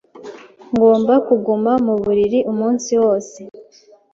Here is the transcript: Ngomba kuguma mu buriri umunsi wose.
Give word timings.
Ngomba 0.73 1.13
kuguma 1.27 1.71
mu 1.85 1.93
buriri 2.01 2.39
umunsi 2.51 2.91
wose. 3.03 3.39